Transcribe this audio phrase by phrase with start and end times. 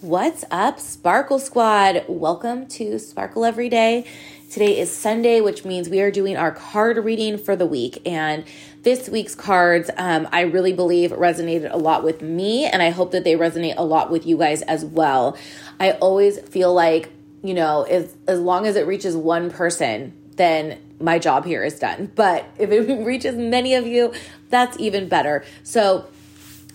[0.00, 2.04] What's up, Sparkle Squad?
[2.06, 4.04] Welcome to Sparkle Every Day.
[4.48, 8.00] Today is Sunday, which means we are doing our card reading for the week.
[8.06, 8.44] And
[8.84, 13.10] this week's cards, um, I really believe resonated a lot with me, and I hope
[13.10, 15.36] that they resonate a lot with you guys as well.
[15.80, 17.10] I always feel like,
[17.42, 21.76] you know, as, as long as it reaches one person, then my job here is
[21.76, 22.12] done.
[22.14, 24.14] But if it reaches many of you,
[24.48, 25.44] that's even better.
[25.64, 26.06] So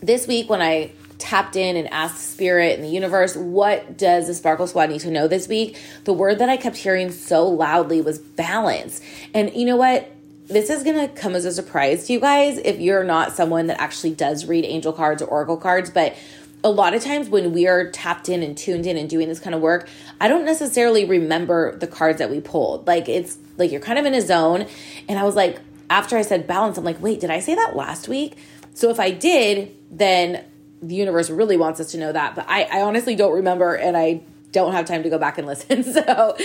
[0.01, 0.91] this week, when I
[1.23, 5.09] tapped in and asked spirit and the universe, what does the Sparkle Squad need to
[5.09, 5.81] know this week?
[6.03, 8.99] The word that I kept hearing so loudly was balance.
[9.33, 10.11] And you know what?
[10.49, 13.67] This is going to come as a surprise to you guys if you're not someone
[13.67, 16.13] that actually does read angel cards or oracle cards, but
[16.61, 19.39] a lot of times when we are tapped in and tuned in and doing this
[19.39, 19.87] kind of work,
[20.19, 22.85] I don't necessarily remember the cards that we pulled.
[22.85, 24.67] Like it's like you're kind of in a zone.
[25.07, 27.77] And I was like, after I said balance, I'm like, wait, did I say that
[27.77, 28.37] last week?
[28.73, 30.43] So if I did, then
[30.87, 33.95] the universe really wants us to know that, but I, I honestly don't remember and
[33.95, 35.83] I don't have time to go back and listen.
[35.93, 36.37] So,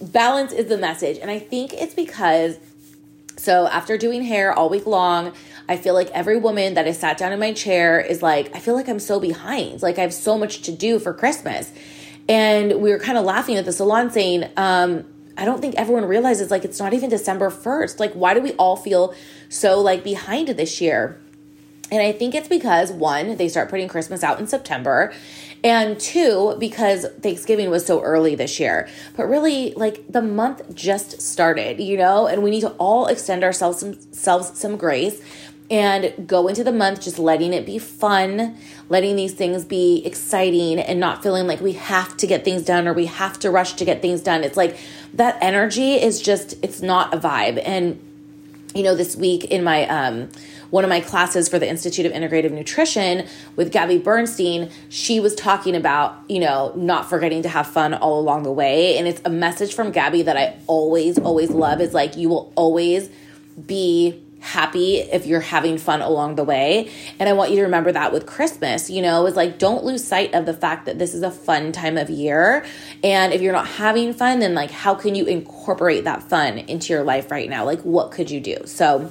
[0.00, 1.18] balance is the message.
[1.18, 2.58] And I think it's because,
[3.36, 5.32] so after doing hair all week long,
[5.68, 8.60] I feel like every woman that I sat down in my chair is like, I
[8.60, 9.82] feel like I'm so behind.
[9.82, 11.70] Like I have so much to do for Christmas.
[12.28, 15.04] And we were kind of laughing at the salon saying, um,
[15.36, 17.98] I don't think everyone realizes like it's not even December 1st.
[17.98, 19.14] Like, why do we all feel
[19.48, 21.20] so like behind this year?
[21.90, 25.12] And I think it's because one, they start putting Christmas out in September,
[25.62, 28.88] and two, because Thanksgiving was so early this year.
[29.16, 33.44] But really, like the month just started, you know, and we need to all extend
[33.44, 35.20] ourselves some, selves some grace
[35.70, 38.56] and go into the month just letting it be fun,
[38.88, 42.88] letting these things be exciting and not feeling like we have to get things done
[42.88, 44.42] or we have to rush to get things done.
[44.42, 44.76] It's like
[45.14, 47.62] that energy is just it's not a vibe.
[47.64, 48.04] And
[48.74, 50.30] you know, this week in my um
[50.70, 53.26] one of my classes for the Institute of Integrative Nutrition
[53.56, 58.20] with Gabby Bernstein, she was talking about, you know, not forgetting to have fun all
[58.20, 58.96] along the way.
[58.96, 62.52] And it's a message from Gabby that I always, always love is like, you will
[62.56, 63.10] always
[63.66, 66.90] be happy if you're having fun along the way.
[67.18, 70.02] And I want you to remember that with Christmas, you know, is like don't lose
[70.06, 72.64] sight of the fact that this is a fun time of year.
[73.04, 76.92] And if you're not having fun, then like how can you incorporate that fun into
[76.92, 77.64] your life right now?
[77.64, 78.56] Like what could you do?
[78.64, 79.10] So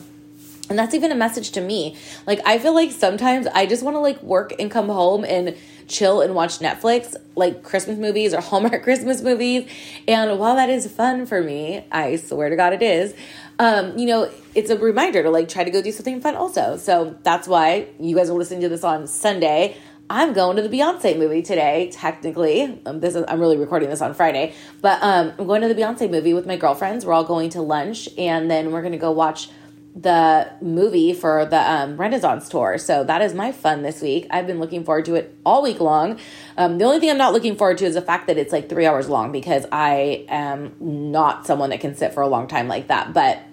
[0.70, 1.98] and that's even a message to me.
[2.28, 5.56] Like, I feel like sometimes I just want to like work and come home and
[5.88, 9.70] chill and watch Netflix, like Christmas movies or Hallmark Christmas movies.
[10.08, 13.16] And while that is fun for me, I swear to God it is,
[13.58, 16.78] um, you know, it's a reminder to like try to go do something fun also.
[16.78, 19.76] So that's why you guys are listening to this on Sunday.
[20.12, 21.92] I'm going to the Beyonce movie today.
[21.94, 25.68] Technically, um, this is I'm really recording this on Friday, but um, I'm going to
[25.68, 27.06] the Beyonce movie with my girlfriends.
[27.06, 29.50] We're all going to lunch, and then we're going to go watch
[29.96, 32.78] the movie for the um, Renaissance tour.
[32.78, 34.28] So that is my fun this week.
[34.30, 36.20] I've been looking forward to it all week long.
[36.58, 38.70] Um, the only thing I'm not looking forward to is the fact that it's like
[38.70, 42.68] three hours long because I am not someone that can sit for a long time
[42.68, 43.14] like that.
[43.14, 43.44] But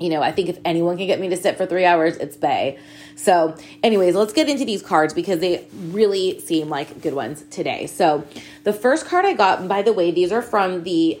[0.00, 2.36] you know, I think if anyone can get me to sit for three hours, it's
[2.36, 2.78] Bay.
[3.14, 7.86] So, anyways, let's get into these cards because they really seem like good ones today.
[7.86, 8.26] So,
[8.64, 11.20] the first card I got, by the way, these are from the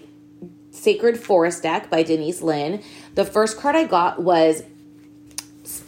[0.72, 2.82] Sacred Forest deck by Denise Linn.
[3.14, 4.62] The first card I got was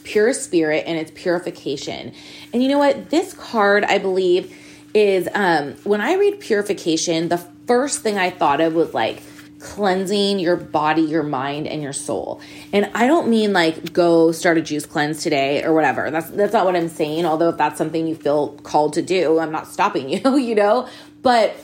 [0.05, 2.13] Pure Spirit and its Purification.
[2.53, 3.11] And you know what?
[3.11, 4.57] This card, I believe,
[4.95, 9.23] is um, when I read Purification, the first thing I thought of was like,
[9.59, 12.41] cleansing your body, your mind, and your soul.
[12.73, 16.11] And I don't mean like go start a juice cleanse today or whatever.
[16.11, 17.25] That's that's not what I'm saying.
[17.25, 20.89] Although if that's something you feel called to do, I'm not stopping you, you know?
[21.23, 21.57] But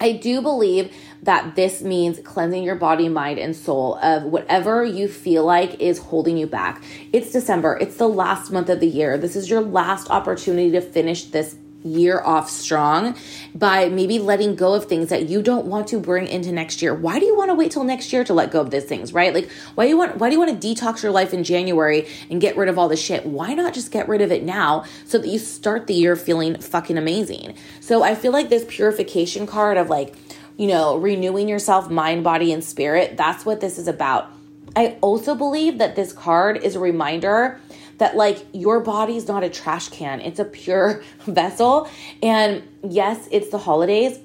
[0.00, 5.08] I do believe that this means cleansing your body, mind, and soul of whatever you
[5.08, 6.82] feel like is holding you back.
[7.12, 9.16] It's December, it's the last month of the year.
[9.16, 13.16] This is your last opportunity to finish this year off strong
[13.54, 16.94] by maybe letting go of things that you don't want to bring into next year.
[16.94, 19.12] Why do you want to wait till next year to let go of these things,
[19.12, 19.34] right?
[19.34, 22.08] Like why do you want why do you want to detox your life in January
[22.30, 23.26] and get rid of all the shit?
[23.26, 26.58] Why not just get rid of it now so that you start the year feeling
[26.58, 27.54] fucking amazing?
[27.80, 30.14] So I feel like this purification card of like
[30.56, 33.16] you know, renewing yourself, mind, body, and spirit.
[33.16, 34.30] That's what this is about.
[34.76, 37.60] I also believe that this card is a reminder
[37.98, 41.88] that, like, your body's not a trash can, it's a pure vessel.
[42.22, 44.18] And yes, it's the holidays.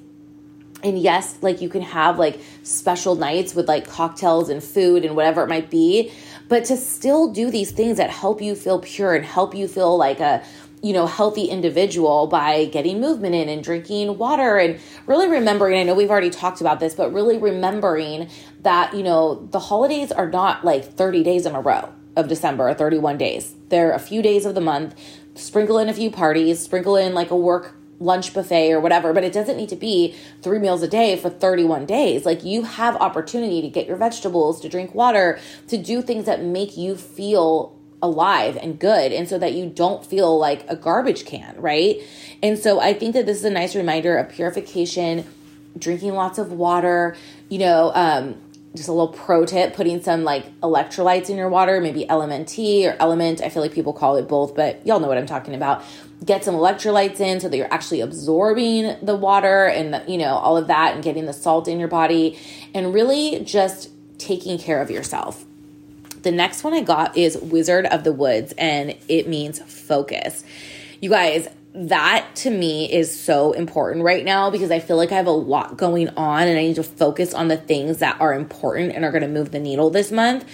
[0.84, 5.14] And yes, like you can have like special nights with like cocktails and food and
[5.16, 6.14] whatever it might be,
[6.48, 9.98] but to still do these things that help you feel pure and help you feel
[9.98, 10.42] like a
[10.82, 15.78] you know, healthy individual by getting movement in and drinking water and really remembering.
[15.78, 18.30] I know we've already talked about this, but really remembering
[18.62, 22.74] that, you know, the holidays are not like 30 days in a row of December,
[22.74, 23.56] 31 days.
[23.70, 24.96] They're a few days of the month.
[25.36, 29.24] Sprinkle in a few parties, sprinkle in like a work lunch buffet or whatever, but
[29.24, 32.26] it doesn't need to be three meals a day for 31 days.
[32.26, 36.44] Like you have opportunity to get your vegetables, to drink water, to do things that
[36.44, 41.26] make you feel alive and good and so that you don't feel like a garbage
[41.26, 42.02] can, right?
[42.42, 45.26] And so I think that this is a nice reminder of purification,
[45.78, 47.18] drinking lots of water,
[47.50, 48.42] you know, um,
[48.76, 52.96] just a little pro tip putting some like electrolytes in your water maybe LMNT or
[53.00, 55.84] element i feel like people call it both but y'all know what i'm talking about
[56.24, 60.36] get some electrolytes in so that you're actually absorbing the water and the, you know
[60.36, 62.38] all of that and getting the salt in your body
[62.74, 63.90] and really just
[64.20, 65.46] taking care of yourself
[66.22, 70.44] the next one I got is Wizard of the Woods, and it means focus.
[71.02, 75.16] You guys, that to me is so important right now because I feel like I
[75.16, 78.34] have a lot going on and I need to focus on the things that are
[78.34, 80.46] important and are going to move the needle this month.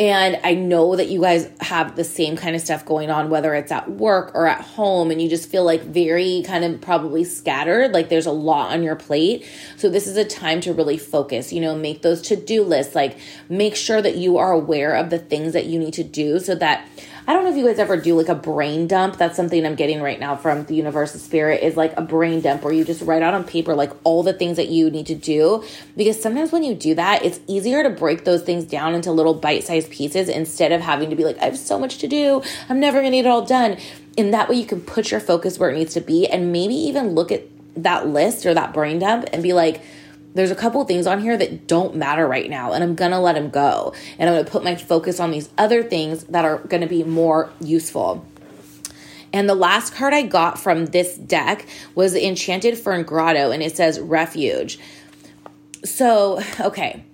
[0.00, 3.52] And I know that you guys have the same kind of stuff going on, whether
[3.54, 7.24] it's at work or at home, and you just feel like very kind of probably
[7.24, 9.44] scattered, like there's a lot on your plate.
[9.76, 12.94] So, this is a time to really focus, you know, make those to do lists,
[12.94, 13.18] like
[13.48, 16.54] make sure that you are aware of the things that you need to do so
[16.54, 16.88] that
[17.28, 19.18] I don't know if you guys ever do like a brain dump.
[19.18, 22.40] That's something I'm getting right now from the Universe of Spirit is like a brain
[22.40, 25.04] dump where you just write out on paper like all the things that you need
[25.08, 25.62] to do.
[25.94, 29.34] Because sometimes when you do that, it's easier to break those things down into little
[29.34, 32.42] bite sized pieces instead of having to be like, I have so much to do.
[32.70, 33.76] I'm never going to get it all done.
[34.16, 36.74] And that way you can put your focus where it needs to be and maybe
[36.76, 37.42] even look at
[37.76, 39.82] that list or that brain dump and be like,
[40.38, 43.34] there's a couple things on here that don't matter right now and i'm gonna let
[43.34, 46.86] them go and i'm gonna put my focus on these other things that are gonna
[46.86, 48.24] be more useful
[49.32, 53.62] and the last card I got from this deck was the Enchanted Fern Grotto, and
[53.62, 54.78] it says Refuge.
[55.84, 57.04] So, okay.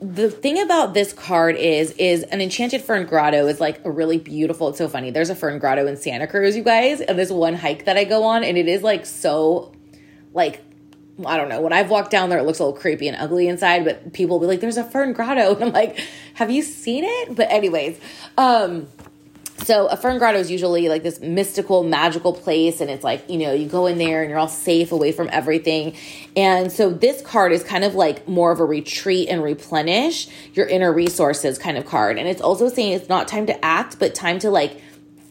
[0.00, 4.18] The thing about this card is is an enchanted fern grotto is like a really
[4.18, 4.68] beautiful.
[4.68, 5.10] It's so funny.
[5.10, 8.04] There's a fern grotto in Santa Cruz, you guys, and this one hike that I
[8.04, 9.72] go on, and it is like so
[10.34, 10.63] like
[11.24, 11.60] I don't know.
[11.60, 14.38] When I've walked down there, it looks a little creepy and ugly inside, but people
[14.38, 15.54] will be like, there's a fern grotto.
[15.54, 16.00] And I'm like,
[16.34, 17.36] have you seen it?
[17.36, 18.00] But, anyways,
[18.36, 18.88] um,
[19.58, 23.38] so a fern grotto is usually like this mystical, magical place, and it's like, you
[23.38, 25.94] know, you go in there and you're all safe away from everything.
[26.36, 30.66] And so this card is kind of like more of a retreat and replenish your
[30.66, 32.18] inner resources kind of card.
[32.18, 34.82] And it's also saying it's not time to act, but time to like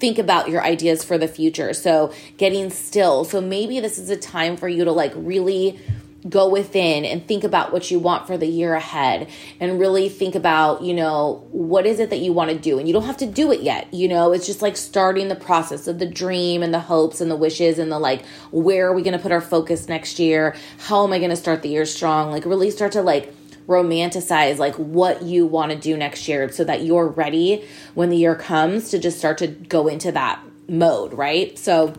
[0.04, 1.74] think about your ideas for the future.
[1.74, 3.24] So, getting still.
[3.24, 5.80] So, maybe this is a time for you to like really
[6.28, 9.30] go within and think about what you want for the year ahead
[9.62, 12.80] and really think about, you know, what is it that you want to do?
[12.80, 13.94] And you don't have to do it yet.
[13.94, 17.32] You know, it's just like starting the process of the dream and the hopes and
[17.32, 20.54] the wishes and the like, where are we going to put our focus next year?
[20.80, 22.30] How am I going to start the year strong?
[22.30, 23.34] Like, really start to like,
[23.68, 28.18] romanticize like what you want to do next year so that you're ready when the
[28.18, 31.58] year comes to just start to go into that mode, right?
[31.58, 31.94] So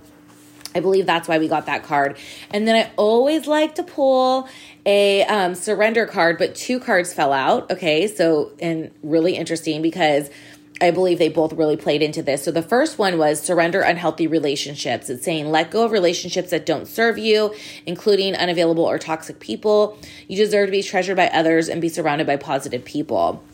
[0.74, 2.16] I believe that's why we got that card.
[2.50, 4.48] And then I always like to pull
[4.84, 7.70] a um, surrender card, but two cards fell out.
[7.70, 10.30] Okay, so and really interesting because
[10.80, 12.42] I believe they both really played into this.
[12.42, 15.08] So the first one was surrender unhealthy relationships.
[15.08, 17.54] It's saying let go of relationships that don't serve you,
[17.86, 19.96] including unavailable or toxic people.
[20.26, 23.44] You deserve to be treasured by others and be surrounded by positive people.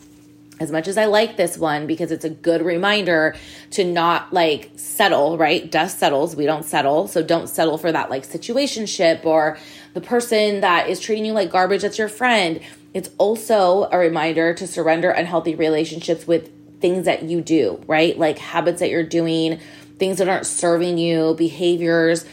[0.59, 3.35] As much as I like this one because it's a good reminder
[3.71, 5.69] to not like settle, right?
[5.71, 7.07] Dust settles, we don't settle.
[7.07, 9.57] So don't settle for that like situationship or
[9.93, 12.61] the person that is treating you like garbage that's your friend.
[12.93, 16.51] It's also a reminder to surrender unhealthy relationships with
[16.81, 18.17] things that you do, right?
[18.17, 19.59] Like habits that you're doing,
[19.97, 22.25] things that aren't serving you, behaviors,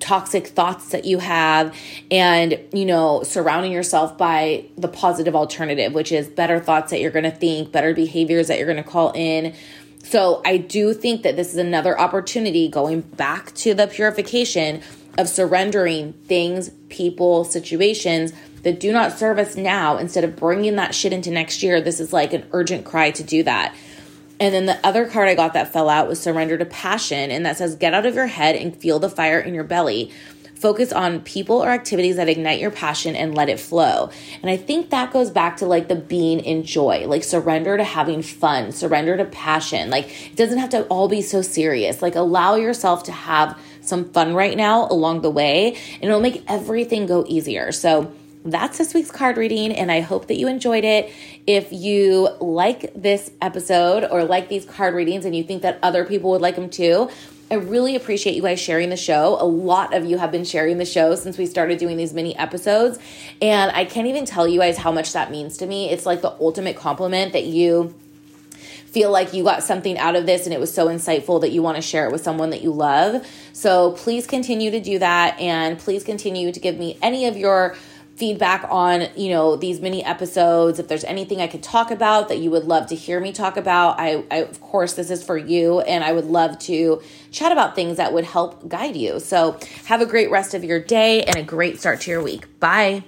[0.00, 1.74] toxic thoughts that you have,
[2.10, 7.10] and, you know, surrounding yourself by the positive alternative, which is better thoughts that you're
[7.10, 9.54] going to think, better behaviors that you're going to call in.
[10.02, 14.82] So I do think that this is another opportunity going back to the purification
[15.16, 18.32] of surrendering things, people, situations
[18.62, 21.80] that do not serve us now instead of bringing that shit into next year.
[21.80, 23.74] This is like an urgent cry to do that.
[24.40, 27.30] And then the other card I got that fell out was surrender to passion.
[27.30, 30.12] And that says, get out of your head and feel the fire in your belly.
[30.56, 34.10] Focus on people or activities that ignite your passion and let it flow.
[34.40, 37.84] And I think that goes back to like the being in joy, like surrender to
[37.84, 39.90] having fun, surrender to passion.
[39.90, 42.00] Like it doesn't have to all be so serious.
[42.00, 46.42] Like allow yourself to have some fun right now along the way, and it'll make
[46.48, 47.70] everything go easier.
[47.70, 48.12] So,
[48.44, 51.10] that's this week's card reading, and I hope that you enjoyed it.
[51.46, 56.04] If you like this episode or like these card readings and you think that other
[56.04, 57.08] people would like them too,
[57.50, 59.36] I really appreciate you guys sharing the show.
[59.40, 62.36] A lot of you have been sharing the show since we started doing these mini
[62.36, 62.98] episodes,
[63.40, 65.90] and I can't even tell you guys how much that means to me.
[65.90, 67.94] It's like the ultimate compliment that you
[68.94, 71.60] feel like you got something out of this and it was so insightful that you
[71.60, 73.26] want to share it with someone that you love.
[73.52, 77.76] So please continue to do that and please continue to give me any of your
[78.16, 80.78] feedback on you know these mini episodes.
[80.78, 83.56] If there's anything i could talk about that you would love to hear me talk
[83.56, 87.52] about I, I of course this is for you and i would love to chat
[87.52, 89.20] about things that would help guide you.
[89.20, 92.60] So have a great rest of your day and a great start to your week.
[92.60, 93.04] Bye